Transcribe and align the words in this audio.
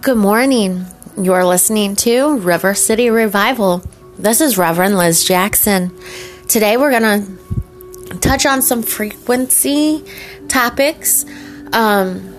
Good 0.00 0.16
morning. 0.16 0.84
You're 1.20 1.44
listening 1.44 1.96
to 1.96 2.38
River 2.38 2.74
City 2.74 3.10
Revival. 3.10 3.82
This 4.16 4.40
is 4.40 4.56
Reverend 4.56 4.96
Liz 4.96 5.24
Jackson. 5.24 5.92
Today 6.46 6.76
we're 6.76 6.92
going 6.92 7.02
to 8.08 8.18
touch 8.18 8.46
on 8.46 8.62
some 8.62 8.82
frequency 8.82 10.04
topics. 10.46 11.24
Um, 11.72 12.32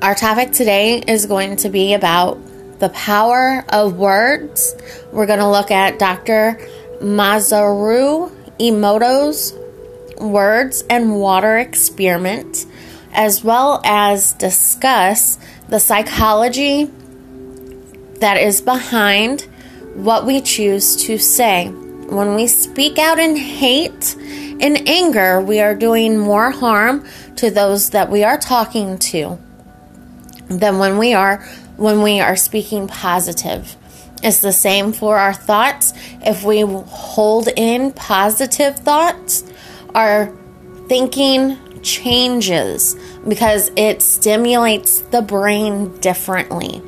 our 0.00 0.14
topic 0.14 0.52
today 0.52 1.00
is 1.06 1.26
going 1.26 1.56
to 1.56 1.68
be 1.68 1.92
about 1.92 2.38
the 2.78 2.88
power 2.88 3.62
of 3.68 3.98
words. 3.98 4.74
We're 5.12 5.26
going 5.26 5.40
to 5.40 5.50
look 5.50 5.70
at 5.70 5.98
Dr. 5.98 6.58
Masaru 7.02 8.32
Emoto's 8.58 9.52
words 10.18 10.82
and 10.88 11.20
water 11.20 11.58
experiment, 11.58 12.64
as 13.12 13.44
well 13.44 13.82
as 13.84 14.32
discuss 14.32 15.38
the 15.72 15.80
psychology 15.80 16.84
that 18.20 18.36
is 18.36 18.60
behind 18.60 19.40
what 19.94 20.26
we 20.26 20.38
choose 20.42 20.96
to 20.96 21.16
say. 21.16 21.68
When 21.68 22.34
we 22.34 22.46
speak 22.46 22.98
out 22.98 23.18
in 23.18 23.36
hate 23.36 24.14
and 24.60 24.86
anger, 24.86 25.40
we 25.40 25.60
are 25.60 25.74
doing 25.74 26.18
more 26.18 26.50
harm 26.50 27.06
to 27.36 27.50
those 27.50 27.88
that 27.90 28.10
we 28.10 28.22
are 28.22 28.36
talking 28.36 28.98
to 28.98 29.38
than 30.48 30.78
when 30.78 30.98
we 30.98 31.14
are 31.14 31.38
when 31.78 32.02
we 32.02 32.20
are 32.20 32.36
speaking 32.36 32.86
positive. 32.86 33.74
It's 34.22 34.40
the 34.40 34.52
same 34.52 34.92
for 34.92 35.16
our 35.16 35.32
thoughts. 35.32 35.94
If 36.20 36.44
we 36.44 36.60
hold 36.60 37.48
in 37.56 37.92
positive 37.92 38.76
thoughts, 38.76 39.50
our 39.94 40.36
thinking 40.86 41.56
changes 41.82 42.94
because 43.26 43.70
it 43.76 44.02
stimulates 44.02 45.00
the 45.00 45.22
brain 45.22 45.96
differently. 45.98 46.78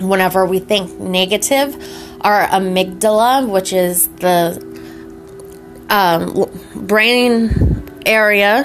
Whenever 0.00 0.46
we 0.46 0.58
think 0.58 0.98
negative, 0.98 1.74
our 2.22 2.46
amygdala, 2.46 3.48
which 3.48 3.72
is 3.72 4.08
the 4.16 4.72
um, 5.90 6.50
brain 6.86 7.88
area 8.06 8.64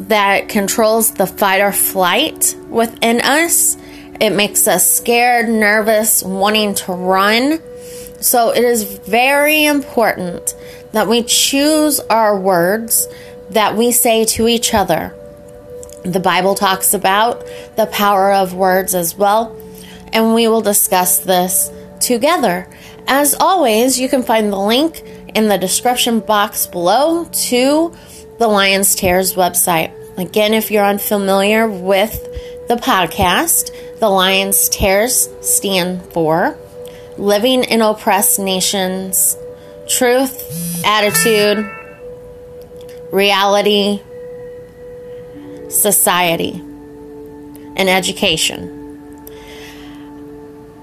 that 0.00 0.48
controls 0.48 1.12
the 1.12 1.26
fight 1.26 1.60
or 1.60 1.72
flight 1.72 2.56
within 2.68 3.20
us, 3.20 3.76
it 4.20 4.30
makes 4.30 4.66
us 4.68 4.90
scared, 4.90 5.48
nervous, 5.48 6.22
wanting 6.22 6.74
to 6.74 6.92
run. 6.92 7.60
So 8.20 8.50
it 8.50 8.64
is 8.64 8.84
very 8.98 9.64
important 9.64 10.54
that 10.92 11.08
we 11.08 11.22
choose 11.22 11.98
our 12.00 12.38
words 12.38 13.06
that 13.52 13.76
we 13.76 13.92
say 13.92 14.24
to 14.24 14.48
each 14.48 14.74
other. 14.74 15.14
The 16.04 16.20
Bible 16.20 16.54
talks 16.54 16.94
about 16.94 17.44
the 17.76 17.86
power 17.86 18.32
of 18.32 18.54
words 18.54 18.94
as 18.94 19.14
well, 19.14 19.56
and 20.12 20.34
we 20.34 20.48
will 20.48 20.60
discuss 20.60 21.20
this 21.20 21.70
together. 22.00 22.68
As 23.06 23.34
always, 23.34 23.98
you 24.00 24.08
can 24.08 24.22
find 24.22 24.52
the 24.52 24.58
link 24.58 25.02
in 25.34 25.48
the 25.48 25.58
description 25.58 26.20
box 26.20 26.66
below 26.66 27.24
to 27.26 27.94
the 28.38 28.48
Lions 28.48 28.94
Tears 28.94 29.34
website. 29.34 29.92
Again, 30.18 30.54
if 30.54 30.70
you're 30.70 30.84
unfamiliar 30.84 31.68
with 31.68 32.12
the 32.68 32.76
podcast, 32.76 33.70
the 33.98 34.08
Lions 34.08 34.68
Tears 34.68 35.28
stand 35.40 36.02
for 36.12 36.56
Living 37.16 37.64
in 37.64 37.82
Oppressed 37.82 38.38
Nations, 38.38 39.36
Truth, 39.88 40.84
Attitude, 40.84 41.70
Reality, 43.12 44.00
Society, 45.68 46.52
and 47.76 47.88
Education. 47.88 48.80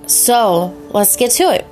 So 0.06 0.68
let's 0.92 1.16
get 1.16 1.32
to 1.32 1.52
it. 1.54 1.66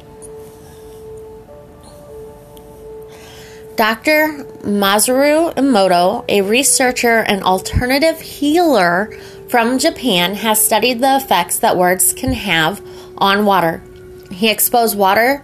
Dr. 3.76 4.46
Masaru 4.64 5.54
Emoto, 5.54 6.26
a 6.28 6.42
researcher 6.42 7.20
and 7.20 7.44
alternative 7.44 8.20
healer 8.20 9.16
from 9.50 9.78
Japan, 9.78 10.34
has 10.34 10.60
studied 10.64 11.00
the 11.02 11.18
effects 11.18 11.60
that 11.60 11.78
words 11.78 12.14
can 12.14 12.34
have 12.34 12.82
on 13.20 13.46
water. 13.46 13.84
He 14.32 14.50
exposed 14.50 14.98
water 14.98 15.44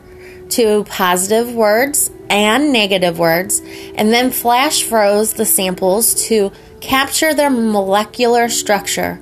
to 0.49 0.83
positive 0.85 1.53
words 1.53 2.09
and 2.33 2.73
negative 2.73 3.19
words 3.19 3.61
and 3.95 4.11
then 4.11 4.31
flash 4.31 4.83
froze 4.83 5.33
the 5.33 5.45
samples 5.45 6.27
to 6.27 6.51
capture 6.81 7.33
their 7.33 7.51
molecular 7.51 8.49
structure. 8.49 9.19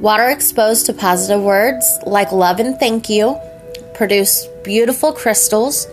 Water 0.00 0.28
exposed 0.28 0.86
to 0.86 0.92
positive 0.92 1.42
words 1.42 1.98
like 2.06 2.30
love 2.30 2.60
and 2.60 2.78
thank 2.78 3.08
you 3.08 3.38
produce 3.94 4.46
beautiful 4.64 5.12
crystals 5.12 5.86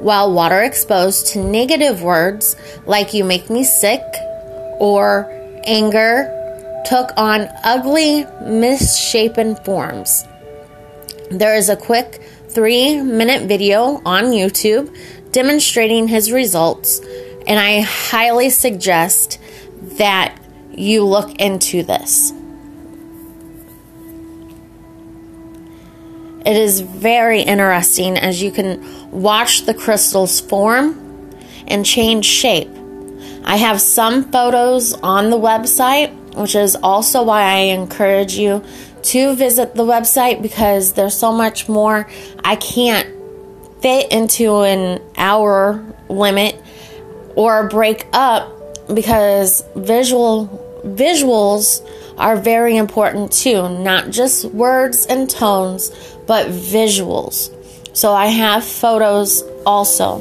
while 0.00 0.32
water 0.32 0.62
exposed 0.62 1.28
to 1.28 1.42
negative 1.42 2.02
words 2.02 2.56
like 2.86 3.14
you 3.14 3.24
make 3.24 3.48
me 3.48 3.64
sick 3.64 4.02
or 4.78 5.30
anger 5.64 6.28
took 6.84 7.10
on 7.16 7.48
ugly, 7.64 8.26
misshapen 8.44 9.54
forms. 9.64 10.26
There 11.30 11.54
is 11.54 11.68
a 11.68 11.76
quick 11.76 12.20
three 12.48 13.00
minute 13.00 13.48
video 13.48 14.02
on 14.04 14.24
YouTube 14.24 14.94
demonstrating 15.32 16.08
his 16.08 16.30
results, 16.30 17.00
and 17.46 17.58
I 17.58 17.80
highly 17.80 18.50
suggest 18.50 19.38
that 19.98 20.38
you 20.70 21.04
look 21.04 21.34
into 21.40 21.82
this. 21.82 22.32
It 26.44 26.56
is 26.56 26.80
very 26.80 27.40
interesting 27.42 28.18
as 28.18 28.42
you 28.42 28.50
can 28.50 29.10
watch 29.10 29.62
the 29.62 29.74
crystals 29.74 30.40
form 30.40 31.30
and 31.68 31.86
change 31.86 32.24
shape. 32.24 32.68
I 33.44 33.56
have 33.56 33.80
some 33.80 34.30
photos 34.30 34.92
on 34.92 35.30
the 35.30 35.38
website, 35.38 36.12
which 36.34 36.54
is 36.54 36.76
also 36.76 37.22
why 37.22 37.42
I 37.42 37.56
encourage 37.74 38.34
you 38.34 38.64
to 39.02 39.34
visit 39.34 39.74
the 39.74 39.84
website 39.84 40.42
because 40.42 40.94
there's 40.94 41.16
so 41.16 41.32
much 41.32 41.68
more 41.68 42.08
I 42.44 42.56
can't 42.56 43.21
fit 43.82 44.12
into 44.12 44.62
an 44.62 45.02
hour 45.16 45.84
limit 46.08 46.56
or 47.34 47.68
break 47.68 48.06
up 48.12 48.50
because 48.94 49.64
visual 49.74 50.80
visuals 50.84 51.86
are 52.18 52.36
very 52.36 52.76
important 52.76 53.32
too, 53.32 53.68
not 53.68 54.10
just 54.10 54.44
words 54.46 55.06
and 55.06 55.28
tones, 55.28 55.90
but 56.26 56.48
visuals. 56.48 57.50
So 57.94 58.12
I 58.12 58.26
have 58.26 58.64
photos 58.64 59.42
also. 59.66 60.20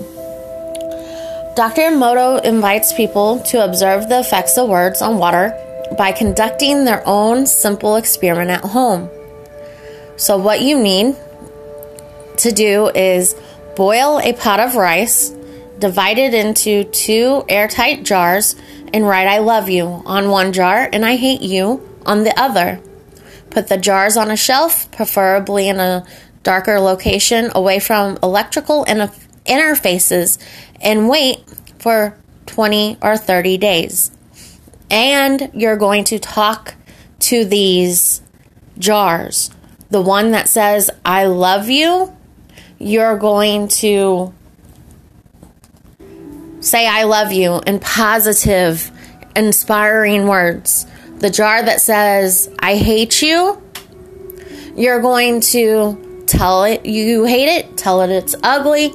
Dr. 1.56 1.82
Emoto 1.82 2.44
invites 2.44 2.94
people 2.94 3.40
to 3.42 3.64
observe 3.64 4.08
the 4.08 4.20
effects 4.20 4.58
of 4.58 4.70
words 4.70 5.02
on 5.02 5.18
water 5.18 5.54
by 5.98 6.12
conducting 6.12 6.86
their 6.86 7.04
own 7.06 7.46
simple 7.46 7.98
experiment 7.98 8.50
at 8.50 8.64
home. 8.64 9.10
So, 10.16 10.38
what 10.38 10.62
you 10.62 10.82
need 10.82 11.16
to 12.38 12.52
do 12.52 12.90
is 12.96 13.36
boil 13.76 14.20
a 14.20 14.34
pot 14.34 14.60
of 14.60 14.76
rice, 14.76 15.30
divide 15.80 16.18
it 16.18 16.34
into 16.34 16.84
two 16.86 17.44
airtight 17.50 18.04
jars, 18.04 18.56
and 18.94 19.08
write 19.08 19.28
I 19.28 19.40
love 19.40 19.70
you 19.70 19.86
on 20.06 20.30
one 20.30 20.54
jar 20.54 20.88
and 20.92 21.06
I 21.06 21.16
hate 21.16 21.42
you 21.42 21.88
on 22.06 22.24
the 22.24 22.40
other. 22.40 22.82
Put 23.50 23.68
the 23.68 23.78
jars 23.78 24.18
on 24.18 24.32
a 24.32 24.38
shelf, 24.38 24.92
preferably 24.92 25.68
in 25.68 25.80
a 25.80 26.06
darker 26.44 26.80
location 26.80 27.52
away 27.54 27.80
from 27.80 28.18
electrical 28.24 28.84
and 28.88 29.12
interfaces, 29.46 30.38
and 30.80 31.10
wait 31.10 31.44
for 31.80 32.18
20 32.46 32.98
or 33.02 33.18
30 33.18 33.58
days. 33.58 34.12
And 34.90 35.52
you're 35.54 35.78
going 35.78 36.04
to 36.06 36.20
talk 36.20 36.76
to 37.20 37.46
these 37.46 38.22
jars. 38.78 39.52
The 39.90 40.02
one 40.02 40.32
that 40.32 40.48
says, 40.48 40.90
I 41.06 41.26
love 41.26 41.70
you, 41.70 42.16
you're 42.82 43.18
going 43.18 43.68
to 43.68 44.34
say, 46.60 46.88
I 46.88 47.04
love 47.04 47.32
you 47.32 47.60
in 47.66 47.80
positive, 47.80 48.92
inspiring 49.36 50.28
words 50.28 50.86
the 51.22 51.30
jar 51.30 51.62
that 51.62 51.80
says, 51.80 52.50
I 52.60 52.76
hate 52.76 53.22
you, 53.22 53.62
you're 54.76 55.02
going 55.02 55.42
to 55.42 56.24
tell 56.26 56.64
it 56.64 56.86
you 56.86 57.26
hate 57.26 57.48
it, 57.48 57.78
tell 57.78 58.02
it 58.02 58.10
it's 58.10 58.36
ugly, 58.42 58.92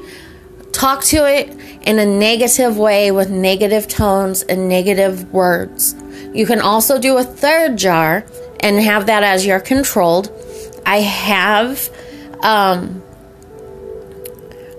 talk 0.72 1.04
to 1.04 1.18
it 1.18 1.48
in 1.82 2.00
a 2.00 2.04
negative 2.04 2.76
way 2.76 3.12
with 3.12 3.30
negative 3.30 3.86
tones 3.86 4.42
and 4.42 4.68
negative 4.68 5.32
words. 5.32 5.94
You 6.34 6.46
can 6.46 6.60
also 6.60 6.98
do 6.98 7.16
a 7.16 7.22
third 7.22 7.78
jar 7.78 8.26
and 8.58 8.80
have 8.80 9.06
that 9.06 9.22
as 9.22 9.46
your 9.46 9.60
controlled. 9.60 10.32
I 10.84 11.02
have 11.02 11.88
um, 12.42 13.04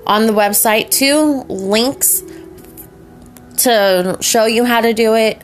on 0.07 0.25
the 0.25 0.33
website 0.33 0.89
two 0.89 1.44
links 1.48 2.24
to 3.57 4.18
show 4.21 4.45
you 4.48 4.65
how 4.65 4.81
to 4.81 4.94
do 4.94 5.13
it 5.13 5.39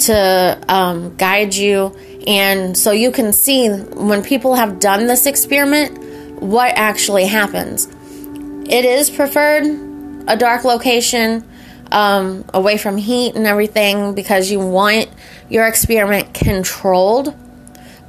to 0.00 0.60
um, 0.68 1.16
guide 1.16 1.54
you 1.54 1.94
And 2.26 2.76
so 2.76 2.90
you 2.90 3.12
can 3.12 3.32
see 3.32 3.68
when 3.68 4.22
people 4.22 4.56
have 4.56 4.80
done 4.80 5.06
this 5.06 5.26
experiment 5.26 6.42
what 6.42 6.72
actually 6.76 7.26
happens. 7.26 7.86
It 8.68 8.84
is 8.84 9.10
preferred 9.10 9.64
a 10.26 10.36
dark 10.36 10.64
location 10.64 11.48
um, 11.92 12.44
away 12.52 12.78
from 12.78 12.96
heat 12.96 13.36
and 13.36 13.46
everything 13.46 14.14
because 14.14 14.50
you 14.50 14.58
want 14.58 15.08
your 15.48 15.66
experiment 15.68 16.34
controlled. 16.34 17.32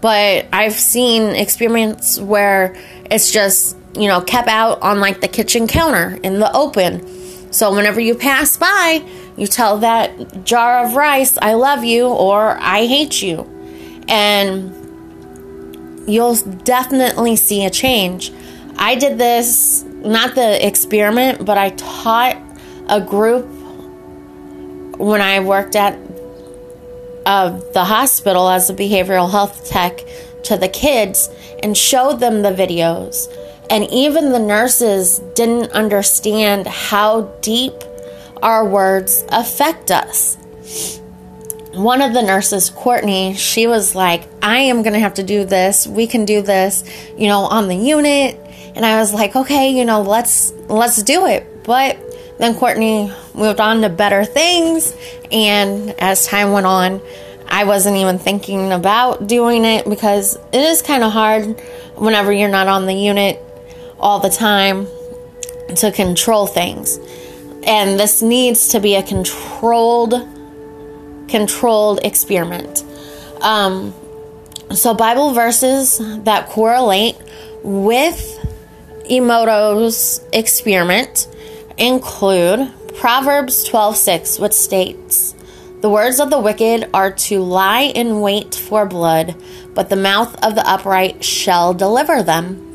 But 0.02 0.48
I've 0.52 0.74
seen 0.74 1.36
experiments 1.36 2.20
where 2.20 2.76
it's 3.06 3.32
just, 3.32 3.77
you 4.00 4.08
know, 4.08 4.22
kept 4.22 4.48
out 4.48 4.82
on 4.82 5.00
like 5.00 5.22
the 5.22 5.28
kitchen 5.28 5.68
counter 5.68 6.20
in 6.24 6.40
the 6.40 6.52
open. 6.56 7.06
So 7.52 7.74
whenever 7.74 8.00
you 8.00 8.16
pass 8.16 8.58
by, 8.58 9.04
you 9.36 9.48
tell 9.48 9.80
that 9.80 10.44
jar 10.46 10.86
of 10.86 10.96
rice, 10.96 11.38
I 11.42 11.54
love 11.54 11.84
you 11.84 12.08
or 12.08 12.58
I 12.60 12.86
hate 12.86 13.22
you. 13.22 13.46
And 14.08 14.74
you'll 16.08 16.36
definitely 16.36 17.36
see 17.36 17.66
a 17.66 17.70
change. 17.70 18.32
I 18.78 18.96
did 18.96 19.18
this, 19.18 19.84
not 19.84 20.36
the 20.36 20.66
experiment, 20.66 21.46
but 21.46 21.58
I 21.58 21.72
taught 21.72 22.38
a 22.88 23.02
group 23.02 23.46
when 24.98 25.22
I 25.22 25.40
worked 25.40 25.76
at 25.76 26.00
uh, 27.26 27.60
the 27.74 27.84
hospital 27.84 28.50
as 28.50 28.70
a 28.70 28.74
behavioral 28.74 29.30
health 29.30 29.68
tech 29.70 30.00
to 30.44 30.58
the 30.58 30.70
kids 30.70 31.30
and 31.62 31.78
showed 31.78 32.20
them 32.20 32.42
the 32.42 32.52
videos. 32.52 33.28
And 33.70 33.90
even 33.92 34.32
the 34.32 34.40
nurses 34.40 35.20
didn't 35.36 35.72
understand 35.72 36.68
how 36.68 37.24
deep 37.42 37.74
our 38.42 38.66
words 38.66 39.26
affect 39.30 39.92
us. 39.92 40.38
One 41.74 42.02
of 42.02 42.14
the 42.14 42.22
nurses, 42.22 42.70
Courtney, 42.70 43.36
she 43.36 43.68
was 43.68 43.94
like, 43.94 44.24
I 44.42 44.60
am 44.60 44.82
going 44.84 44.94
to 44.94 45.00
have 45.00 45.16
to 45.16 45.24
do 45.24 45.46
this. 45.46 45.86
We 45.86 46.08
can 46.08 46.26
do 46.26 46.42
this, 46.42 46.84
you 47.18 47.28
know, 47.28 47.42
on 47.42 47.68
the 47.68 47.76
unit. 47.76 48.40
And 48.76 48.86
I 48.86 49.00
was 49.00 49.14
like, 49.14 49.36
okay, 49.36 49.72
you 49.72 49.86
know, 49.86 50.02
let's 50.02 50.52
let's 50.68 51.02
do 51.04 51.26
it. 51.28 51.64
But 51.64 51.98
then 52.38 52.56
Courtney 52.56 53.12
moved 53.34 53.60
on 53.60 53.82
to 53.82 53.90
better 53.90 54.24
things, 54.24 54.96
and 55.32 55.90
as 56.00 56.28
time 56.28 56.52
went 56.52 56.68
on, 56.68 57.02
I 57.48 57.64
wasn't 57.64 57.98
even 57.98 58.20
thinking 58.20 58.72
about 58.72 59.28
doing 59.28 59.66
it 59.66 59.90
because 59.90 60.36
it 60.52 60.62
is 60.62 60.82
kind 60.82 61.04
of 61.04 61.12
hard 61.12 61.60
whenever 61.96 62.32
you're 62.32 62.50
not 62.50 62.68
on 62.68 62.86
the 62.86 62.94
unit 62.94 63.44
all 64.00 64.20
the 64.20 64.30
time 64.30 64.88
to 65.76 65.92
control 65.92 66.48
things. 66.48 67.00
And 67.64 68.00
this 68.00 68.22
needs 68.22 68.70
to 68.70 68.80
be 68.80 68.96
a 68.96 69.04
controlled 69.04 70.14
controlled 71.28 72.00
experiment. 72.04 72.84
Um, 73.42 73.94
so 74.74 74.94
Bible 74.94 75.34
verses 75.34 76.00
that 76.24 76.48
correlate 76.48 77.18
with 77.64 78.40
Emoto's 79.10 80.22
experiment 80.34 81.28
include 81.78 82.72
Proverbs 82.96 83.64
12:6 83.66 84.40
which 84.40 84.54
states, 84.54 85.36
"The 85.82 85.90
words 85.90 86.20
of 86.20 86.30
the 86.30 86.40
wicked 86.40 86.90
are 86.94 87.12
to 87.12 87.44
lie 87.44 87.92
in 87.94 88.22
wait 88.22 88.56
for 88.56 88.86
blood, 88.86 89.36
but 89.74 89.90
the 89.90 89.96
mouth 89.96 90.36
of 90.42 90.56
the 90.56 90.68
upright 90.68 91.24
shall 91.24 91.74
deliver 91.74 92.24
them." 92.24 92.67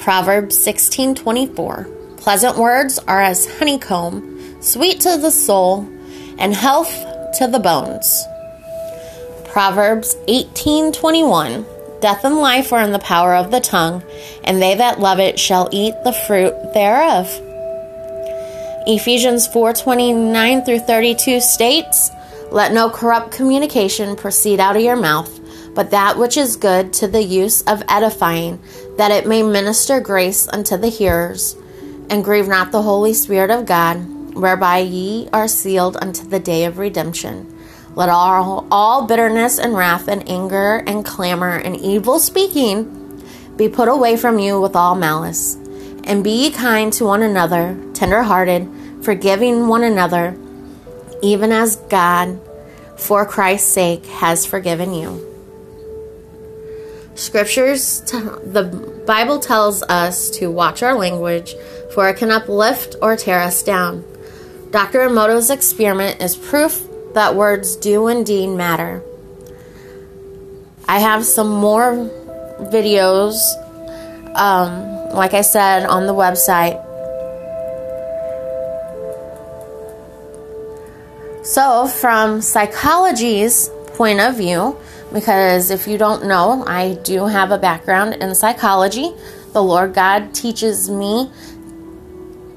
Proverbs 0.00 0.56
16:24 0.56 2.16
Pleasant 2.16 2.56
words 2.56 2.98
are 3.06 3.20
as 3.20 3.46
honeycomb, 3.58 4.62
sweet 4.62 5.00
to 5.00 5.18
the 5.18 5.30
soul, 5.30 5.86
and 6.38 6.54
health 6.54 6.90
to 7.38 7.46
the 7.46 7.58
bones. 7.58 8.24
Proverbs 9.44 10.16
18:21 10.26 11.66
Death 12.00 12.24
and 12.24 12.38
life 12.38 12.72
are 12.72 12.80
in 12.80 12.92
the 12.92 12.98
power 12.98 13.34
of 13.34 13.50
the 13.50 13.60
tongue, 13.60 14.02
and 14.42 14.62
they 14.62 14.74
that 14.74 15.00
love 15.00 15.20
it 15.20 15.38
shall 15.38 15.68
eat 15.70 15.94
the 16.02 16.14
fruit 16.14 16.54
thereof. 16.72 17.28
Ephesians 18.86 19.46
4:29 19.48 20.64
through 20.64 20.80
32 20.80 21.40
states, 21.40 22.10
"Let 22.50 22.72
no 22.72 22.88
corrupt 22.88 23.32
communication 23.32 24.16
proceed 24.16 24.60
out 24.60 24.76
of 24.76 24.82
your 24.82 24.96
mouth, 24.96 25.30
but 25.74 25.90
that 25.90 26.18
which 26.18 26.36
is 26.36 26.56
good 26.56 26.92
to 26.94 27.06
the 27.06 27.22
use 27.22 27.62
of 27.62 27.82
edifying, 27.88 28.58
that 29.00 29.10
it 29.10 29.26
may 29.26 29.42
minister 29.42 29.98
grace 29.98 30.46
unto 30.52 30.76
the 30.76 30.90
hearers. 30.90 31.56
And 32.10 32.22
grieve 32.22 32.48
not 32.48 32.70
the 32.70 32.82
Holy 32.82 33.14
Spirit 33.14 33.50
of 33.50 33.64
God, 33.64 33.96
whereby 34.34 34.80
ye 34.80 35.26
are 35.32 35.48
sealed 35.48 35.96
unto 36.02 36.28
the 36.28 36.38
day 36.38 36.66
of 36.66 36.76
redemption." 36.76 37.46
Let 37.94 38.10
all, 38.10 38.66
all 38.70 39.06
bitterness 39.06 39.58
and 39.58 39.74
wrath 39.74 40.06
and 40.06 40.28
anger 40.28 40.84
and 40.86 41.02
clamor 41.02 41.56
and 41.56 41.76
evil 41.80 42.18
speaking 42.18 43.22
be 43.56 43.70
put 43.70 43.88
away 43.88 44.16
from 44.16 44.38
you 44.38 44.60
with 44.60 44.76
all 44.76 44.94
malice. 44.94 45.56
And 46.04 46.22
be 46.22 46.30
ye 46.30 46.50
kind 46.50 46.92
to 46.92 47.06
one 47.06 47.22
another, 47.22 47.78
tender 47.94 48.22
hearted, 48.22 48.68
forgiving 49.00 49.66
one 49.66 49.82
another, 49.82 50.36
even 51.22 51.52
as 51.52 51.76
God, 51.88 52.38
for 52.98 53.24
Christ's 53.24 53.72
sake, 53.72 54.04
has 54.20 54.44
forgiven 54.44 54.92
you. 54.92 55.29
Scriptures, 57.20 58.00
the 58.00 59.02
Bible 59.06 59.40
tells 59.40 59.82
us 59.82 60.30
to 60.30 60.50
watch 60.50 60.82
our 60.82 60.94
language, 60.94 61.54
for 61.94 62.08
it 62.08 62.16
can 62.16 62.30
uplift 62.30 62.96
or 63.02 63.14
tear 63.14 63.40
us 63.40 63.62
down. 63.62 64.04
Dr. 64.70 65.00
Emoto's 65.00 65.50
experiment 65.50 66.22
is 66.22 66.34
proof 66.34 66.82
that 67.12 67.34
words 67.34 67.76
do 67.76 68.08
indeed 68.08 68.46
matter. 68.46 69.02
I 70.88 71.00
have 71.00 71.26
some 71.26 71.48
more 71.50 71.92
videos, 72.72 73.36
um, 74.34 75.10
like 75.14 75.34
I 75.34 75.42
said, 75.42 75.84
on 75.84 76.06
the 76.06 76.14
website. 76.14 76.86
So, 81.44 81.86
from 81.86 82.40
psychology's 82.40 83.68
point 83.94 84.20
of 84.20 84.36
view, 84.36 84.78
because 85.12 85.70
if 85.70 85.86
you 85.86 85.98
don't 85.98 86.26
know, 86.26 86.64
I 86.66 86.94
do 87.02 87.26
have 87.26 87.50
a 87.50 87.58
background 87.58 88.14
in 88.14 88.34
psychology. 88.34 89.12
The 89.52 89.62
Lord 89.62 89.94
God 89.94 90.34
teaches 90.34 90.88
me 90.88 91.30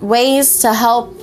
ways 0.01 0.59
to 0.59 0.73
help 0.73 1.19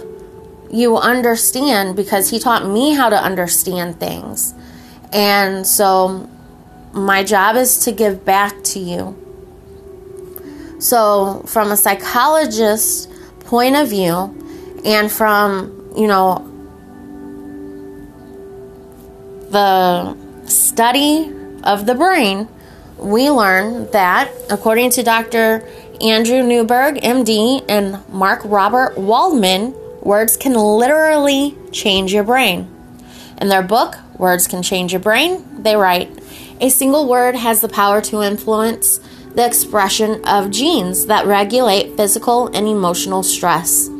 you 0.70 0.96
understand 0.96 1.96
because 1.96 2.30
he 2.30 2.38
taught 2.38 2.66
me 2.66 2.94
how 2.94 3.08
to 3.08 3.16
understand 3.16 3.98
things. 4.00 4.54
And 5.12 5.66
so 5.66 6.28
my 6.92 7.22
job 7.24 7.56
is 7.56 7.84
to 7.84 7.92
give 7.92 8.24
back 8.24 8.62
to 8.64 8.78
you. 8.78 9.16
So, 10.78 11.42
from 11.46 11.72
a 11.72 11.76
psychologist's 11.76 13.06
point 13.40 13.76
of 13.76 13.88
view, 13.88 14.34
and 14.84 15.12
from, 15.12 15.92
you 15.94 16.06
know, 16.06 16.46
the 19.50 20.16
study 20.50 21.32
of 21.64 21.86
the 21.86 21.94
brain, 21.94 22.48
we 22.98 23.30
learn 23.30 23.90
that, 23.92 24.30
according 24.50 24.90
to 24.90 25.02
Dr. 25.02 25.66
Andrew 26.00 26.42
Newberg, 26.42 26.96
MD, 26.96 27.64
and 27.68 28.06
Mark 28.10 28.42
Robert 28.44 28.98
Waldman, 28.98 29.74
Words 30.02 30.38
can 30.38 30.54
literally 30.54 31.54
change 31.72 32.12
your 32.12 32.24
brain. 32.24 32.68
In 33.38 33.48
their 33.48 33.62
book, 33.62 33.98
Words 34.16 34.48
Can 34.48 34.62
Change 34.62 34.92
Your 34.92 35.00
Brain, 35.00 35.62
they 35.62 35.76
write 35.76 36.10
A 36.60 36.70
single 36.70 37.06
word 37.06 37.36
has 37.36 37.60
the 37.60 37.68
power 37.68 38.00
to 38.02 38.22
influence 38.22 38.98
the 39.34 39.46
expression 39.46 40.24
of 40.24 40.50
genes 40.50 41.06
that 41.06 41.26
regulate 41.26 41.96
physical 41.98 42.46
and 42.48 42.66
emotional 42.66 43.22
stress. 43.22 43.90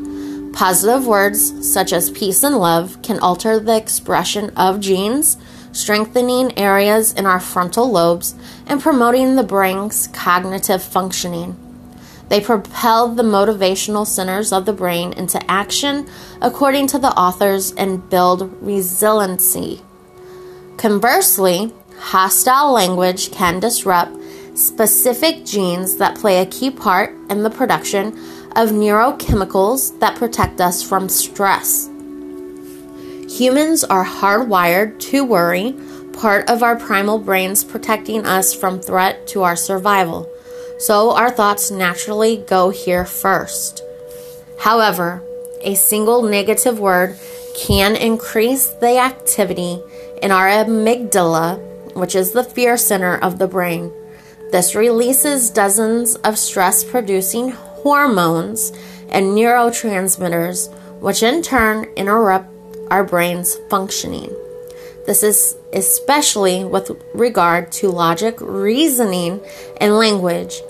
Positive 0.55 1.07
words, 1.07 1.71
such 1.71 1.93
as 1.93 2.11
peace 2.11 2.43
and 2.43 2.57
love, 2.57 3.01
can 3.03 3.19
alter 3.21 3.61
the 3.61 3.77
expression 3.77 4.51
of 4.57 4.81
genes, 4.81 5.37
strengthening 5.73 6.57
areas 6.59 7.13
in 7.13 7.27
our 7.27 7.41
frontal 7.41 7.91
lobes 7.91 8.35
and 8.67 8.81
promoting 8.81 9.37
the 9.37 9.43
brain's 9.43 10.09
cognitive 10.09 10.83
functioning. 10.83 11.57
They 12.29 12.41
propel 12.41 13.09
the 13.09 13.25
motivational 13.25 14.07
centers 14.07 14.53
of 14.53 14.65
the 14.65 14.73
brain 14.73 15.13
into 15.13 15.43
action 15.51 16.09
according 16.41 16.87
to 16.89 16.99
the 16.99 17.11
authors 17.11 17.73
and 17.73 18.09
build 18.09 18.57
resiliency. 18.63 19.83
Conversely, 20.77 21.73
hostile 21.99 22.73
language 22.73 23.33
can 23.33 23.59
disrupt 23.59 24.17
specific 24.55 25.45
genes 25.45 25.97
that 25.97 26.17
play 26.17 26.41
a 26.41 26.47
key 26.47 26.71
part 26.71 27.11
in 27.29 27.43
the 27.43 27.51
production 27.51 28.09
of 28.57 28.71
neurochemicals 28.71 29.99
that 30.01 30.17
protect 30.17 30.61
us 30.61 30.83
from 30.83 31.09
stress. 31.09 31.90
Humans 33.31 33.85
are 33.85 34.05
hardwired 34.05 34.99
to 35.11 35.25
worry, 35.25 35.75
part 36.13 36.51
of 36.51 36.63
our 36.63 36.77
primal 36.77 37.19
brains 37.19 37.65
protecting 37.65 38.27
us 38.27 38.53
from 38.53 38.81
threat 38.81 39.27
to 39.29 39.43
our 39.43 39.57
survival 39.57 40.29
so 40.81 41.11
our 41.15 41.31
thoughts 41.31 41.71
naturally 41.71 42.39
go 42.39 42.71
here 42.71 43.05
first. 43.05 43.83
However, 44.59 45.23
a 45.61 45.75
single 45.75 46.23
negative 46.23 46.81
word 46.81 47.19
can 47.55 47.95
increase 47.97 48.69
the 48.69 48.99
activity 48.99 49.79
in 50.23 50.31
our 50.31 50.49
amygdala, 50.49 51.95
which 51.95 52.15
is 52.15 52.33
the 52.33 52.45
fear 52.45 52.79
center 52.79 53.17
of 53.17 53.39
the 53.39 53.47
brain. 53.47 53.93
This 54.53 54.75
releases 54.75 55.51
dozens 55.51 56.15
of 56.17 56.39
stress 56.39 56.83
producing 56.83 57.51
hormones 57.51 58.73
and 59.11 59.27
neurotransmitters, 59.27 60.73
which 61.01 61.23
in 61.23 61.43
turn 61.43 61.85
interrupt 61.95 62.50
our 62.91 63.05
brain's 63.05 63.57
functioning. 63.69 64.35
This 65.07 65.23
is 65.23 65.57
especially 65.73 66.65
with 66.65 66.91
regard 67.15 67.73
to 67.73 67.89
logic, 67.89 68.37
reasoning, 68.41 69.41
and 69.81 69.97
language. 69.97 70.61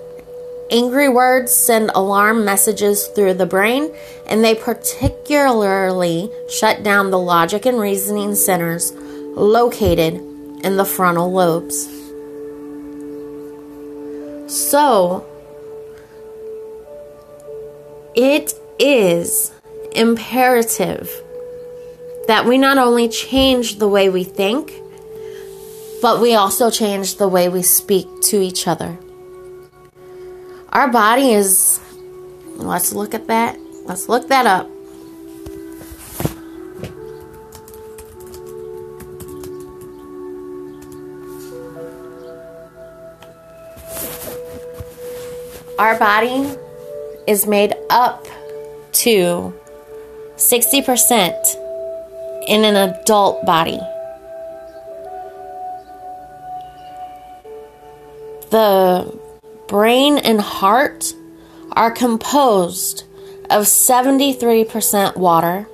Angry 0.71 1.09
words 1.09 1.53
send 1.53 1.91
alarm 1.95 2.45
messages 2.45 3.09
through 3.09 3.35
the 3.35 3.47
brain, 3.47 3.93
and 4.27 4.45
they 4.45 4.55
particularly 4.55 6.31
shut 6.49 6.83
down 6.83 7.11
the 7.11 7.19
logic 7.19 7.67
and 7.67 7.81
reasoning 7.81 8.35
centers 8.35 8.93
located 8.93 10.15
in 10.63 10.77
the 10.77 10.85
frontal 10.85 11.33
lobes. 11.33 11.89
So, 14.47 15.27
it 18.15 18.55
is 18.79 19.53
imperative 19.93 21.11
that 22.31 22.47
we 22.47 22.57
not 22.57 22.79
only 22.79 23.09
change 23.09 23.81
the 23.81 23.89
way 23.89 24.09
we 24.09 24.23
think, 24.23 24.73
but 26.01 26.21
we 26.21 26.37
also 26.37 26.71
change 26.71 27.17
the 27.17 27.27
way 27.27 27.49
we 27.49 27.61
speak 27.61 28.07
to 28.23 28.41
each 28.41 28.69
other. 28.69 28.97
Our 30.69 30.87
body 30.87 31.33
is, 31.33 31.81
let's 32.55 32.93
look 32.93 33.15
at 33.15 33.27
that. 33.27 33.59
Let's 33.85 34.09
look 34.09 34.29
that 34.29 34.47
up. 34.47 34.71
Our 45.81 45.99
body 45.99 46.57
is 47.27 47.49
made 47.49 47.75
up 47.91 48.25
to 49.03 49.53
60% 50.37 51.70
in 52.51 52.65
an 52.65 52.75
adult 52.75 53.47
body. 53.47 53.79
The 58.51 59.17
brain 59.69 60.19
and 60.19 60.41
heart 60.41 61.15
are 61.71 61.93
composed 61.93 63.05
of 63.49 63.67
73% 63.67 65.17
water, 65.17 65.69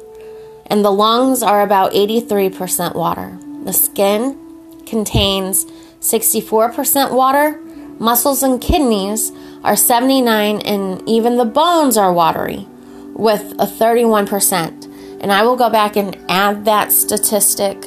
and 0.67 0.85
the 0.85 0.91
lungs 0.91 1.43
are 1.43 1.63
about 1.63 1.93
83% 1.93 2.95
water. 2.95 3.39
The 3.65 3.73
skin 3.73 4.39
contains 4.85 5.65
64% 6.01 7.13
water, 7.13 7.59
muscles 7.99 8.43
and 8.43 8.61
kidneys 8.61 9.33
are 9.65 9.77
79 9.77 10.61
and 10.61 11.09
even 11.09 11.39
the 11.39 11.47
bones 11.47 11.97
are 11.97 12.13
watery 12.13 12.69
with 13.15 13.53
a 13.59 13.67
31%. 13.67 14.93
And 15.21 15.33
I 15.33 15.43
will 15.43 15.57
go 15.57 15.71
back 15.71 15.97
and 15.97 16.17
add 16.29 16.65
that 16.65 16.93
statistic. 16.93 17.87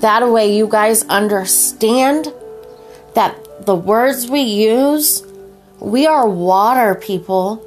That 0.00 0.28
way, 0.30 0.56
you 0.56 0.66
guys 0.66 1.04
understand 1.04 2.32
that 3.14 3.66
the 3.66 3.74
words 3.74 4.28
we 4.28 4.40
use, 4.40 5.22
we 5.78 6.06
are 6.06 6.28
water 6.28 6.94
people. 6.94 7.64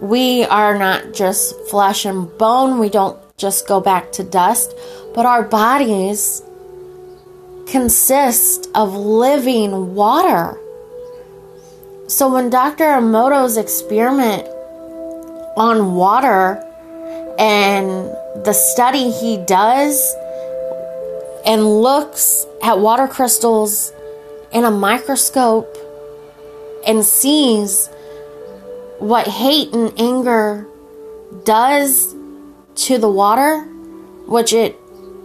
We 0.00 0.44
are 0.44 0.78
not 0.78 1.12
just 1.12 1.54
flesh 1.68 2.04
and 2.04 2.36
bone. 2.38 2.78
We 2.78 2.88
don't 2.88 3.18
just 3.36 3.68
go 3.68 3.80
back 3.80 4.12
to 4.12 4.24
dust, 4.24 4.74
but 5.14 5.26
our 5.26 5.42
bodies 5.42 6.42
consist 7.66 8.68
of 8.74 8.94
living 8.94 9.94
water. 9.94 10.58
So 12.06 12.32
when 12.32 12.50
Dr. 12.50 12.84
Emoto's 12.84 13.56
experiment 13.56 14.46
on 15.56 15.94
water 15.94 16.62
and 17.38 18.14
the 18.44 18.52
study 18.52 19.10
he 19.10 19.36
does 19.36 20.14
and 21.46 21.82
looks 21.82 22.46
at 22.62 22.78
water 22.78 23.06
crystals 23.06 23.92
in 24.52 24.64
a 24.64 24.70
microscope 24.70 25.76
and 26.86 27.04
sees 27.04 27.88
what 28.98 29.26
hate 29.26 29.72
and 29.72 29.92
anger 30.00 30.66
does 31.44 32.14
to 32.74 32.98
the 32.98 33.08
water, 33.08 33.62
which 34.26 34.52
it 34.52 34.76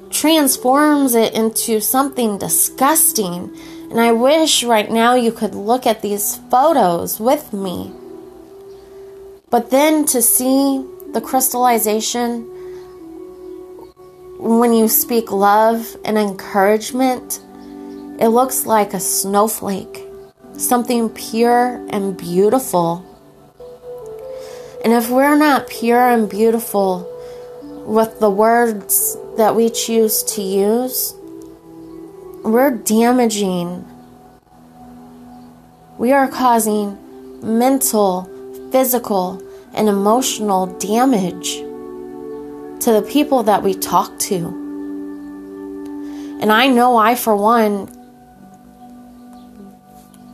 transforms 0.09 1.15
it 1.15 1.33
into 1.33 1.79
something 1.79 2.37
disgusting. 2.37 3.55
And 3.89 3.99
I 3.99 4.11
wish 4.11 4.63
right 4.63 4.89
now 4.89 5.15
you 5.15 5.31
could 5.31 5.55
look 5.55 5.85
at 5.85 6.01
these 6.01 6.37
photos 6.49 7.19
with 7.19 7.53
me. 7.53 7.91
But 9.49 9.71
then 9.71 10.05
to 10.07 10.21
see 10.21 10.85
the 11.13 11.21
crystallization, 11.21 12.41
when 14.37 14.73
you 14.73 14.87
speak 14.87 15.31
love 15.31 15.97
and 16.05 16.17
encouragement, 16.17 17.41
it 18.19 18.27
looks 18.27 18.65
like 18.65 18.93
a 18.93 18.99
snowflake, 18.99 20.05
something 20.53 21.09
pure 21.09 21.85
and 21.89 22.17
beautiful. 22.17 23.05
And 24.83 24.93
if 24.93 25.09
we're 25.09 25.37
not 25.37 25.67
pure 25.67 26.09
and 26.09 26.29
beautiful 26.29 27.05
with 27.85 28.19
the 28.19 28.29
words 28.29 29.17
that 29.35 29.55
we 29.55 29.69
choose 29.69 30.23
to 30.23 30.41
use, 30.41 31.13
we're 32.43 32.71
damaging. 32.71 33.85
We 35.97 36.13
are 36.13 36.27
causing 36.27 36.97
mental, 37.41 38.29
physical, 38.71 39.41
and 39.73 39.87
emotional 39.87 40.65
damage 40.65 41.57
to 42.83 42.93
the 42.93 43.01
people 43.01 43.43
that 43.43 43.63
we 43.63 43.73
talk 43.73 44.17
to. 44.19 44.35
And 46.41 46.51
I 46.51 46.67
know 46.67 46.95
I, 46.95 47.15
for 47.15 47.35
one, 47.35 47.87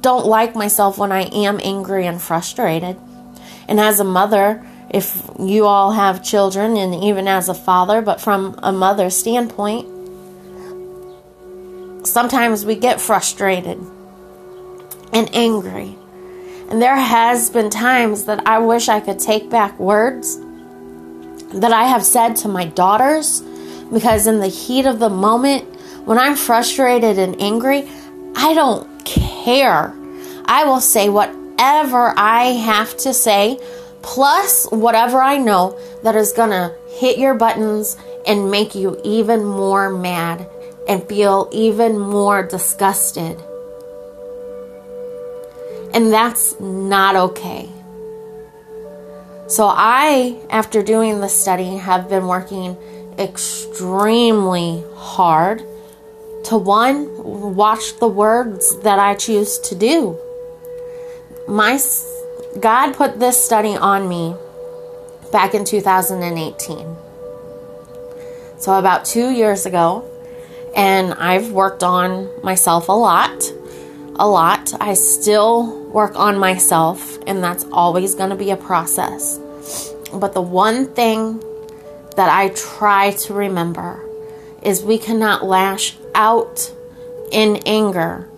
don't 0.01 0.25
like 0.27 0.55
myself 0.55 0.97
when 0.99 1.11
I 1.11 1.23
am 1.23 1.59
angry 1.63 2.05
and 2.05 2.21
frustrated. 2.21 2.97
And 3.67 3.79
as 3.79 3.99
a 3.99 4.03
mother, 4.03 4.63
if 4.91 5.27
you 5.39 5.65
all 5.65 5.91
have 5.91 6.23
children, 6.23 6.77
and 6.77 6.93
even 7.03 7.27
as 7.27 7.49
a 7.49 7.55
father, 7.55 8.01
but 8.03 8.21
from 8.21 8.59
a 8.61 8.71
mother's 8.71 9.17
standpoint, 9.17 9.87
sometimes 12.05 12.63
we 12.63 12.75
get 12.75 13.01
frustrated 13.01 13.79
and 15.11 15.29
angry. 15.33 15.97
And 16.69 16.81
there 16.81 16.95
has 16.95 17.49
been 17.49 17.69
times 17.69 18.25
that 18.25 18.47
I 18.47 18.59
wish 18.59 18.89
I 18.89 18.99
could 18.99 19.19
take 19.19 19.49
back 19.49 19.79
words 19.79 20.39
that 21.53 21.71
I 21.71 21.85
have 21.85 22.03
said 22.03 22.35
to 22.37 22.47
my 22.47 22.65
daughters 22.65 23.41
because 23.93 24.27
in 24.27 24.39
the 24.39 24.47
heat 24.47 24.85
of 24.85 24.99
the 24.99 25.09
moment, 25.09 25.63
when 26.05 26.17
I'm 26.17 26.35
frustrated 26.35 27.17
and 27.17 27.39
angry, 27.41 27.87
I 28.35 28.53
don't 28.53 29.05
care. 29.05 29.93
I 30.45 30.65
will 30.65 30.81
say 30.81 31.09
whatever 31.09 32.13
I 32.17 32.45
have 32.45 32.97
to 32.97 33.13
say, 33.13 33.59
plus 34.01 34.67
whatever 34.71 35.21
I 35.21 35.37
know 35.37 35.79
that 36.03 36.15
is 36.15 36.33
going 36.33 36.49
to 36.49 36.75
hit 36.89 37.17
your 37.17 37.35
buttons 37.35 37.97
and 38.27 38.51
make 38.51 38.75
you 38.75 38.99
even 39.03 39.45
more 39.45 39.89
mad 39.89 40.47
and 40.87 41.07
feel 41.07 41.49
even 41.51 41.99
more 41.99 42.43
disgusted. 42.43 43.41
And 45.95 46.11
that's 46.11 46.59
not 46.59 47.15
okay. 47.15 47.69
So, 49.47 49.65
I, 49.65 50.37
after 50.49 50.83
doing 50.83 51.21
the 51.21 51.29
study, 51.29 51.77
have 51.77 52.09
been 52.09 52.27
working 52.27 52.75
extremely 53.17 54.83
hard 54.95 55.59
to 56.45 56.57
one, 56.57 57.55
watch 57.55 57.97
the 57.99 58.09
words 58.09 58.77
that 58.79 58.99
I 58.99 59.15
choose 59.15 59.57
to 59.59 59.75
do. 59.75 60.19
My 61.47 61.79
God 62.59 62.93
put 62.95 63.17
this 63.17 63.41
study 63.41 63.77
on 63.77 64.09
me 64.09 64.35
back 65.31 65.53
in 65.53 65.63
2018. 65.63 66.95
So, 68.57 68.73
about 68.73 69.05
two 69.05 69.29
years 69.29 69.65
ago, 69.65 70.03
and 70.75 71.13
I've 71.13 71.53
worked 71.53 71.83
on 71.83 72.29
myself 72.43 72.89
a 72.89 72.91
lot 72.91 73.53
a 74.17 74.27
lot. 74.27 74.73
I 74.79 74.93
still 74.93 75.84
work 75.95 76.13
on 76.19 76.37
myself, 76.37 77.17
and 77.25 77.41
that's 77.41 77.63
always 77.71 78.15
going 78.15 78.29
to 78.29 78.35
be 78.35 78.51
a 78.51 78.57
process. 78.57 79.39
But 80.13 80.33
the 80.33 80.41
one 80.41 80.93
thing 80.93 81.39
that 82.17 82.29
I 82.29 82.49
try 82.49 83.11
to 83.11 83.33
remember 83.33 84.03
is 84.61 84.83
we 84.83 84.97
cannot 84.97 85.45
lash 85.45 85.95
out 86.13 86.69
in 87.31 87.61
anger. 87.65 88.29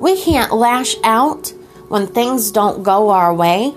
We 0.00 0.20
can't 0.20 0.52
lash 0.52 0.96
out 1.04 1.50
when 1.86 2.08
things 2.08 2.50
don't 2.50 2.82
go 2.82 3.10
our 3.10 3.32
way. 3.32 3.72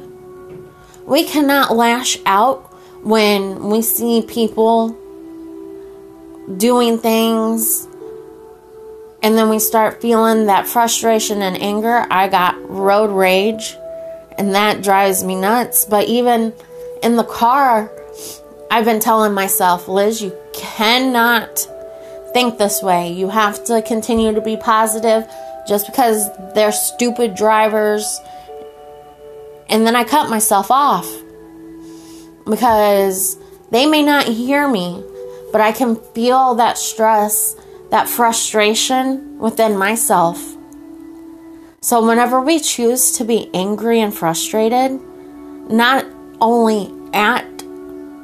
We 1.05 1.23
cannot 1.23 1.75
lash 1.75 2.17
out 2.25 2.63
when 3.03 3.69
we 3.69 3.83
see 3.83 4.23
people 4.23 4.97
doing 6.57 6.97
things 6.97 7.87
and 9.23 9.37
then 9.37 9.49
we 9.49 9.59
start 9.59 10.01
feeling 10.01 10.47
that 10.47 10.67
frustration 10.67 11.41
and 11.41 11.55
anger, 11.61 12.05
I 12.09 12.27
got 12.27 12.55
road 12.69 13.11
rage, 13.11 13.77
and 14.37 14.55
that 14.55 14.81
drives 14.81 15.23
me 15.23 15.35
nuts. 15.35 15.85
But 15.85 16.07
even 16.07 16.53
in 17.03 17.17
the 17.17 17.23
car, 17.23 17.91
I've 18.71 18.85
been 18.85 18.99
telling 18.99 19.33
myself, 19.33 19.87
Liz, 19.87 20.21
you 20.21 20.35
cannot 20.53 21.67
think 22.33 22.57
this 22.57 22.81
way. 22.81 23.11
You 23.11 23.29
have 23.29 23.63
to 23.65 23.81
continue 23.83 24.33
to 24.33 24.41
be 24.41 24.57
positive 24.57 25.29
just 25.67 25.85
because 25.85 26.27
they're 26.55 26.71
stupid 26.71 27.35
drivers. 27.35 28.19
And 29.69 29.85
then 29.85 29.95
I 29.95 30.03
cut 30.03 30.29
myself 30.29 30.71
off 30.71 31.07
because 32.45 33.37
they 33.69 33.85
may 33.85 34.01
not 34.01 34.25
hear 34.27 34.67
me, 34.67 35.03
but 35.51 35.61
I 35.61 35.71
can 35.71 35.95
feel 35.95 36.55
that 36.55 36.77
stress 36.77 37.55
that 37.91 38.09
frustration 38.09 39.37
within 39.37 39.77
myself. 39.77 40.57
So, 41.81 42.05
whenever 42.05 42.41
we 42.41 42.59
choose 42.59 43.11
to 43.13 43.25
be 43.25 43.49
angry 43.53 43.99
and 43.99 44.13
frustrated, 44.13 44.99
not 45.69 46.05
only 46.39 46.91
at 47.13 47.45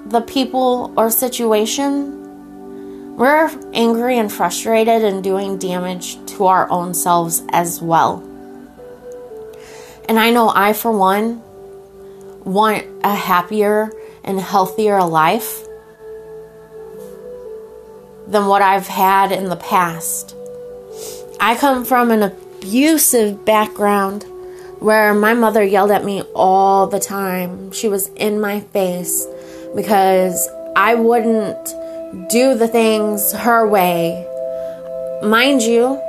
the 0.06 0.22
people 0.22 0.94
or 0.98 1.10
situation, 1.10 3.16
we're 3.18 3.52
angry 3.74 4.18
and 4.18 4.32
frustrated 4.32 5.04
and 5.04 5.24
doing 5.24 5.58
damage 5.58 6.24
to 6.28 6.46
our 6.46 6.70
own 6.70 6.94
selves 6.94 7.44
as 7.50 7.82
well. 7.82 8.24
And 10.08 10.18
I 10.18 10.32
know 10.32 10.52
I, 10.54 10.74
for 10.74 10.92
one, 10.92 11.42
want 12.46 12.86
a 13.04 13.14
happier 13.14 13.92
and 14.24 14.40
healthier 14.40 15.04
life 15.04 15.67
than 18.28 18.48
what 18.48 18.62
I've 18.62 18.88
had 18.88 19.32
in 19.32 19.50
the 19.50 19.56
past. 19.56 20.36
I 21.40 21.56
come 21.56 21.86
from 21.86 22.12
an 22.12 22.24
abusive 22.24 23.46
background 23.46 24.26
where 24.80 25.14
my 25.14 25.34
mother 25.34 25.64
yelled 25.64 25.92
at 25.92 26.04
me 26.04 26.22
all 26.36 26.88
the 26.88 27.00
time. 27.00 27.72
She 27.72 27.88
was 27.88 28.08
in 28.10 28.40
my 28.40 28.60
face 28.60 29.26
because 29.76 30.48
I 30.76 30.96
wouldn't 30.96 31.74
do 32.30 32.56
the 32.56 32.68
things 32.68 33.32
her 33.32 33.68
way. 33.68 34.26
Mind 35.24 35.62
you, 35.62 36.02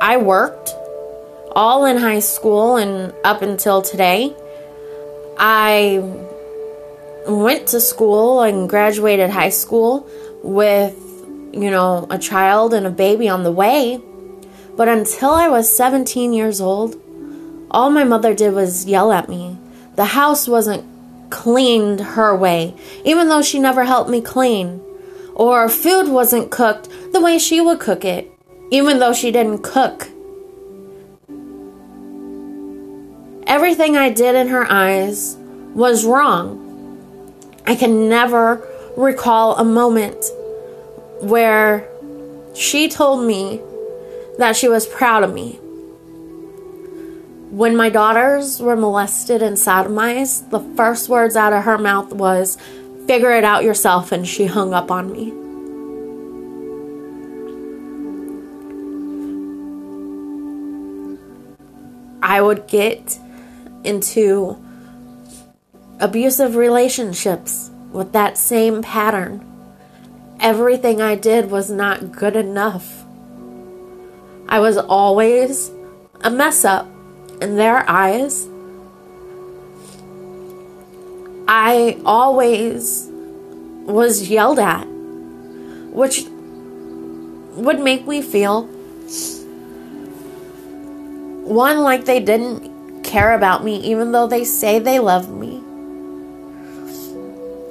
I 0.00 0.18
worked 0.18 0.74
all 1.52 1.84
in 1.86 1.96
high 1.96 2.20
school 2.20 2.76
and 2.76 3.12
up 3.24 3.42
until 3.42 3.82
today. 3.82 4.34
I 5.38 5.98
went 7.26 7.68
to 7.68 7.80
school 7.80 8.42
and 8.42 8.68
graduated 8.68 9.30
high 9.30 9.50
school 9.50 10.08
with 10.42 10.94
you 11.56 11.70
know, 11.70 12.06
a 12.10 12.18
child 12.18 12.74
and 12.74 12.86
a 12.86 12.90
baby 12.90 13.28
on 13.28 13.42
the 13.42 13.52
way. 13.52 14.00
But 14.76 14.88
until 14.88 15.30
I 15.30 15.48
was 15.48 15.74
17 15.74 16.32
years 16.32 16.60
old, 16.60 16.96
all 17.70 17.90
my 17.90 18.04
mother 18.04 18.34
did 18.34 18.52
was 18.52 18.86
yell 18.86 19.10
at 19.10 19.28
me. 19.28 19.58
The 19.94 20.04
house 20.04 20.46
wasn't 20.46 20.84
cleaned 21.30 22.00
her 22.00 22.36
way, 22.36 22.74
even 23.04 23.28
though 23.28 23.42
she 23.42 23.58
never 23.58 23.84
helped 23.84 24.10
me 24.10 24.20
clean. 24.20 24.80
Or 25.34 25.68
food 25.68 26.08
wasn't 26.08 26.50
cooked 26.50 26.88
the 27.12 27.20
way 27.20 27.38
she 27.38 27.60
would 27.60 27.80
cook 27.80 28.04
it, 28.04 28.30
even 28.70 28.98
though 28.98 29.12
she 29.12 29.30
didn't 29.30 29.62
cook. 29.62 30.08
Everything 33.46 33.96
I 33.96 34.10
did 34.10 34.34
in 34.34 34.48
her 34.48 34.70
eyes 34.70 35.36
was 35.74 36.04
wrong. 36.04 36.62
I 37.66 37.74
can 37.74 38.08
never 38.08 38.66
recall 38.96 39.56
a 39.56 39.64
moment 39.64 40.24
where 41.20 41.88
she 42.54 42.88
told 42.88 43.26
me 43.26 43.60
that 44.38 44.56
she 44.56 44.68
was 44.68 44.86
proud 44.86 45.22
of 45.22 45.32
me. 45.32 45.58
When 47.50 47.76
my 47.76 47.88
daughters 47.88 48.60
were 48.60 48.76
molested 48.76 49.42
and 49.42 49.56
sodomized, 49.56 50.50
the 50.50 50.60
first 50.76 51.08
words 51.08 51.36
out 51.36 51.52
of 51.52 51.64
her 51.64 51.78
mouth 51.78 52.12
was, 52.12 52.58
Figure 53.06 53.30
it 53.30 53.44
out 53.44 53.62
yourself, 53.62 54.10
and 54.10 54.26
she 54.26 54.46
hung 54.46 54.74
up 54.74 54.90
on 54.90 55.12
me. 55.12 55.32
I 62.20 62.40
would 62.40 62.66
get 62.66 63.16
into 63.84 64.60
abusive 66.00 66.56
relationships 66.56 67.70
with 67.92 68.12
that 68.12 68.36
same 68.36 68.82
pattern 68.82 69.45
everything 70.40 71.00
I 71.00 71.14
did 71.14 71.50
was 71.50 71.70
not 71.70 72.12
good 72.12 72.36
enough. 72.36 73.04
I 74.48 74.60
was 74.60 74.76
always 74.76 75.70
a 76.20 76.30
mess 76.30 76.64
up 76.64 76.88
in 77.40 77.56
their 77.56 77.88
eyes. 77.88 78.48
I 81.48 81.98
always 82.04 83.08
was 83.86 84.28
yelled 84.28 84.58
at, 84.58 84.84
which 85.92 86.24
would 87.56 87.80
make 87.80 88.06
me 88.06 88.20
feel 88.22 88.68
one 91.46 91.78
like 91.78 92.04
they 92.04 92.20
didn't 92.20 93.02
care 93.04 93.32
about 93.34 93.64
me, 93.64 93.76
even 93.78 94.12
though 94.12 94.26
they 94.26 94.44
say 94.44 94.78
they 94.78 94.98
love 94.98 95.30
me. 95.30 95.62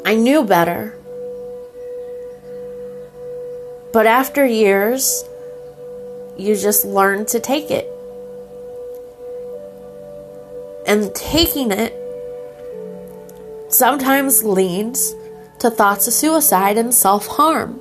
I 0.06 0.16
knew 0.16 0.44
better. 0.44 0.98
But 3.96 4.08
after 4.08 4.46
years, 4.46 5.24
you 6.36 6.58
just 6.58 6.84
learn 6.84 7.26
to 7.28 7.40
take 7.40 7.72
it. 7.72 7.88
And 10.86 11.16
taking 11.16 11.72
it 11.72 11.94
sometimes 13.70 14.44
leads 14.44 15.16
to 15.60 15.72
thoughts 15.72 16.10
of 16.10 16.14
suicide 16.14 16.78
and 16.78 16.94
self 16.94 17.26
harm. 17.26 17.80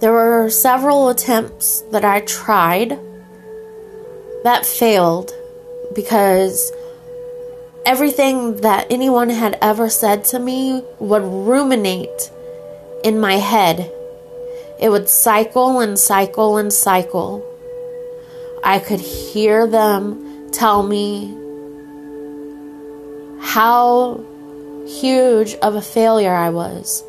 There 0.00 0.10
were 0.10 0.50
several 0.50 1.08
attempts 1.08 1.82
that 1.92 2.04
I 2.04 2.22
tried 2.22 2.98
that 4.42 4.66
failed 4.66 5.30
because 5.94 6.72
everything 7.84 8.56
that 8.62 8.88
anyone 8.90 9.28
had 9.28 9.56
ever 9.62 9.88
said 9.88 10.24
to 10.24 10.40
me 10.40 10.82
would 10.98 11.22
ruminate 11.22 12.32
in 13.04 13.20
my 13.20 13.34
head. 13.34 13.90
It 14.78 14.90
would 14.90 15.08
cycle 15.08 15.80
and 15.80 15.98
cycle 15.98 16.56
and 16.58 16.72
cycle. 16.72 17.44
I 18.62 18.78
could 18.78 19.00
hear 19.00 19.66
them 19.66 20.50
tell 20.50 20.82
me 20.82 21.34
how 23.40 24.24
huge 24.86 25.54
of 25.56 25.74
a 25.74 25.82
failure 25.82 26.34
I 26.34 26.50
was. 26.50 27.04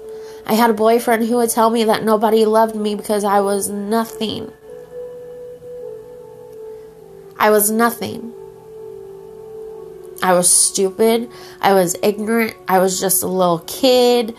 I 0.45 0.53
had 0.53 0.69
a 0.69 0.73
boyfriend 0.73 1.27
who 1.27 1.37
would 1.37 1.49
tell 1.49 1.69
me 1.69 1.83
that 1.85 2.03
nobody 2.03 2.45
loved 2.45 2.75
me 2.75 2.95
because 2.95 3.23
I 3.23 3.41
was 3.41 3.69
nothing. 3.69 4.51
I 7.37 7.49
was 7.49 7.69
nothing. 7.69 8.33
I 10.23 10.33
was 10.33 10.49
stupid. 10.49 11.29
I 11.61 11.73
was 11.73 11.95
ignorant. 12.01 12.55
I 12.67 12.79
was 12.79 12.99
just 12.99 13.23
a 13.23 13.27
little 13.27 13.59
kid 13.59 14.35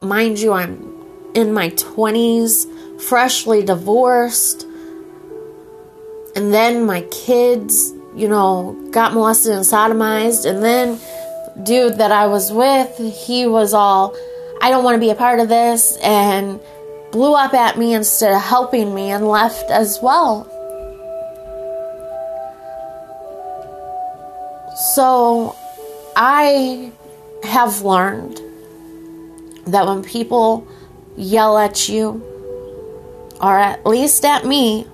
mind 0.00 0.38
you, 0.38 0.52
I'm 0.52 0.94
in 1.34 1.52
my 1.52 1.70
20s, 1.70 3.00
freshly 3.02 3.62
divorced. 3.62 4.66
And 6.36 6.52
then 6.54 6.86
my 6.86 7.02
kids, 7.02 7.92
you 8.14 8.28
know, 8.28 8.90
got 8.90 9.12
molested 9.12 9.52
and 9.52 9.64
sodomized. 9.64 10.48
And 10.48 10.62
then, 10.62 11.00
dude 11.64 11.98
that 11.98 12.12
I 12.12 12.26
was 12.26 12.52
with, 12.52 12.96
he 13.26 13.46
was 13.46 13.74
all, 13.74 14.16
I 14.60 14.70
don't 14.70 14.84
want 14.84 14.94
to 14.94 15.00
be 15.00 15.10
a 15.10 15.14
part 15.14 15.40
of 15.40 15.48
this, 15.48 15.96
and 15.98 16.60
blew 17.10 17.34
up 17.34 17.54
at 17.54 17.78
me 17.78 17.94
instead 17.94 18.32
of 18.32 18.42
helping 18.42 18.94
me 18.94 19.10
and 19.10 19.26
left 19.26 19.70
as 19.70 19.98
well. 20.02 20.44
So, 24.94 25.56
I 26.14 26.92
have 27.42 27.82
learned 27.82 28.40
that 29.72 29.86
when 29.86 30.02
people 30.02 30.66
yell 31.16 31.58
at 31.58 31.88
you, 31.88 32.22
or 33.40 33.58
at 33.58 33.84
least 33.86 34.24
at 34.24 34.44
me, 34.44 34.86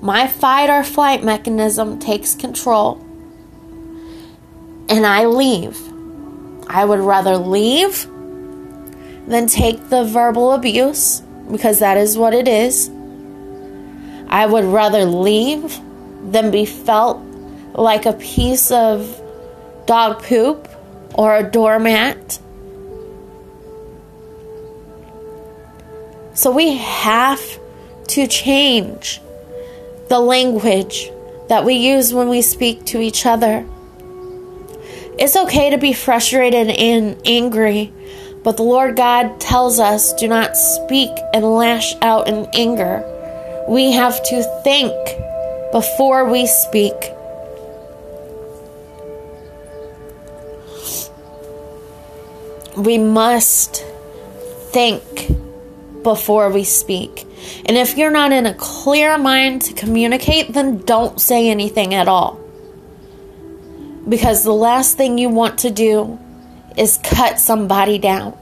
my 0.00 0.26
fight 0.26 0.68
or 0.68 0.82
flight 0.82 1.22
mechanism 1.22 1.98
takes 1.98 2.34
control 2.34 3.00
and 4.88 5.06
I 5.06 5.26
leave. 5.26 5.80
I 6.68 6.84
would 6.84 7.00
rather 7.00 7.36
leave 7.36 8.06
than 9.26 9.46
take 9.46 9.88
the 9.88 10.04
verbal 10.04 10.52
abuse 10.52 11.20
because 11.50 11.78
that 11.78 11.96
is 11.96 12.18
what 12.18 12.34
it 12.34 12.48
is. 12.48 12.90
I 14.28 14.46
would 14.46 14.64
rather 14.64 15.04
leave 15.04 15.78
than 16.24 16.50
be 16.50 16.64
felt 16.64 17.20
like 17.74 18.06
a 18.06 18.12
piece 18.12 18.70
of 18.70 19.20
dog 19.86 20.22
poop 20.22 20.68
or 21.14 21.36
a 21.36 21.42
doormat 21.42 22.38
So 26.34 26.50
we 26.50 26.76
have 26.76 27.42
to 28.08 28.26
change 28.26 29.20
the 30.08 30.18
language 30.18 31.10
that 31.48 31.64
we 31.64 31.74
use 31.74 32.14
when 32.14 32.28
we 32.28 32.40
speak 32.40 32.86
to 32.86 33.00
each 33.00 33.26
other. 33.26 33.66
It's 35.18 35.36
okay 35.36 35.70
to 35.70 35.78
be 35.78 35.92
frustrated 35.92 36.68
and 36.68 37.20
angry, 37.26 37.92
but 38.42 38.56
the 38.56 38.62
Lord 38.62 38.96
God 38.96 39.40
tells 39.40 39.78
us 39.78 40.14
do 40.14 40.26
not 40.26 40.56
speak 40.56 41.10
and 41.34 41.44
lash 41.44 41.94
out 42.00 42.28
in 42.28 42.46
anger. 42.54 43.04
We 43.68 43.92
have 43.92 44.22
to 44.24 44.42
think 44.64 44.92
before 45.70 46.24
we 46.24 46.46
speak. 46.46 46.94
We 52.74 52.96
must 52.96 53.84
think 54.70 55.02
before 56.02 56.50
we 56.50 56.64
speak. 56.64 57.26
And 57.66 57.76
if 57.76 57.96
you're 57.96 58.10
not 58.10 58.32
in 58.32 58.46
a 58.46 58.54
clear 58.54 59.18
mind 59.18 59.62
to 59.62 59.74
communicate, 59.74 60.52
then 60.52 60.78
don't 60.78 61.20
say 61.20 61.48
anything 61.48 61.94
at 61.94 62.08
all. 62.08 62.40
Because 64.08 64.44
the 64.44 64.52
last 64.52 64.96
thing 64.96 65.18
you 65.18 65.28
want 65.28 65.60
to 65.60 65.70
do 65.70 66.18
is 66.76 66.98
cut 66.98 67.38
somebody 67.38 67.98
down. 67.98 68.36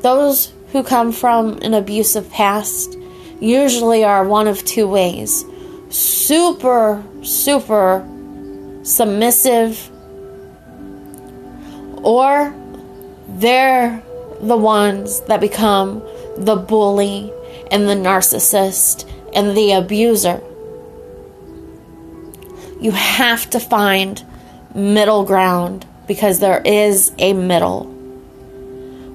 Those 0.00 0.52
who 0.72 0.82
come 0.82 1.12
from 1.12 1.58
an 1.58 1.74
abusive 1.74 2.30
past 2.30 2.96
usually 3.40 4.04
are 4.04 4.24
one 4.24 4.46
of 4.46 4.64
two 4.64 4.86
ways 4.86 5.44
super, 5.90 7.02
super 7.22 8.06
submissive, 8.82 9.90
or 12.02 12.54
they're 13.28 14.02
the 14.40 14.56
ones 14.56 15.20
that 15.22 15.40
become 15.40 16.02
the 16.36 16.56
bully 16.56 17.32
and 17.70 17.88
the 17.88 17.94
narcissist 17.94 19.08
and 19.34 19.56
the 19.56 19.72
abuser. 19.72 20.40
You 22.80 22.92
have 22.92 23.50
to 23.50 23.60
find 23.60 24.24
middle 24.74 25.24
ground 25.24 25.86
because 26.06 26.38
there 26.38 26.62
is 26.64 27.12
a 27.18 27.32
middle. 27.32 27.86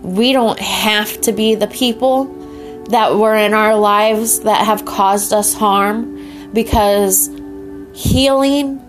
We 0.01 0.33
don't 0.33 0.59
have 0.59 1.21
to 1.21 1.31
be 1.31 1.55
the 1.55 1.67
people 1.67 2.25
that 2.89 3.15
were 3.15 3.35
in 3.35 3.53
our 3.53 3.75
lives 3.75 4.41
that 4.41 4.65
have 4.65 4.83
caused 4.85 5.31
us 5.31 5.53
harm 5.53 6.51
because 6.53 7.29
healing 7.93 8.81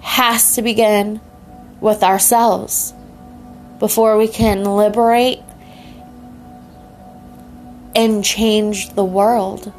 has 0.00 0.56
to 0.56 0.62
begin 0.62 1.20
with 1.80 2.02
ourselves 2.02 2.92
before 3.80 4.16
we 4.16 4.28
can 4.28 4.62
liberate 4.62 5.40
and 7.96 8.24
change 8.24 8.90
the 8.90 9.04
world. 9.04 9.72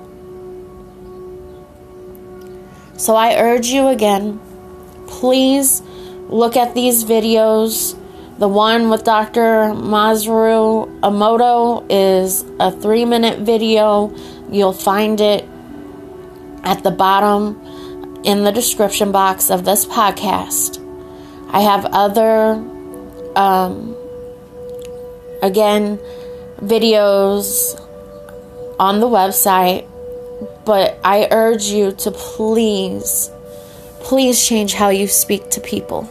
So 2.97 3.15
I 3.15 3.35
urge 3.39 3.67
you 3.67 3.87
again, 3.87 4.39
please 5.07 5.81
look 6.27 6.57
at 6.57 6.73
these 6.75 7.05
videos. 7.05 7.97
The 8.37 8.47
one 8.47 8.89
with 8.89 9.03
Dr. 9.03 9.71
Masaru 9.73 10.99
Emoto 11.01 11.85
is 11.89 12.43
a 12.59 12.71
three 12.71 13.05
minute 13.05 13.39
video. 13.39 14.13
You'll 14.51 14.73
find 14.73 15.21
it 15.21 15.47
at 16.63 16.83
the 16.83 16.91
bottom 16.91 18.21
in 18.23 18.43
the 18.43 18.51
description 18.51 19.11
box 19.11 19.49
of 19.49 19.63
this 19.63 19.85
podcast. 19.85 20.79
I 21.51 21.61
have 21.61 21.85
other 21.85 22.55
um, 23.35 23.95
again, 25.41 25.99
videos 26.59 27.79
on 28.79 28.99
the 28.99 29.07
website, 29.07 29.87
but 30.65 30.99
I 31.03 31.27
urge 31.31 31.65
you 31.65 31.91
to 31.93 32.11
please, 32.11 33.29
please 34.01 34.45
change 34.45 34.73
how 34.73 34.89
you 34.89 35.07
speak 35.07 35.49
to 35.51 35.61
people. 35.61 36.09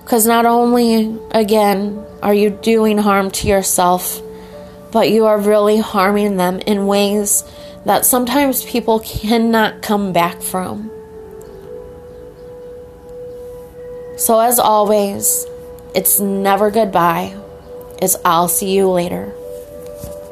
Because 0.00 0.26
not 0.26 0.46
only, 0.46 1.18
again, 1.30 2.04
are 2.22 2.34
you 2.34 2.50
doing 2.50 2.98
harm 2.98 3.30
to 3.30 3.48
yourself, 3.48 4.20
but 4.92 5.10
you 5.10 5.26
are 5.26 5.38
really 5.38 5.78
harming 5.78 6.36
them 6.36 6.58
in 6.60 6.86
ways 6.86 7.44
that 7.86 8.04
sometimes 8.04 8.64
people 8.64 9.00
cannot 9.00 9.82
come 9.82 10.12
back 10.12 10.40
from. 10.42 10.90
So, 14.16 14.38
as 14.38 14.58
always, 14.58 15.46
it's 15.94 16.20
never 16.20 16.70
goodbye. 16.70 17.36
It's 18.00 18.16
I'll 18.24 18.48
see 18.48 18.72
you 18.72 18.90
later. 18.90 19.32